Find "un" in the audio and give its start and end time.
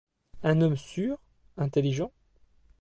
0.41-0.61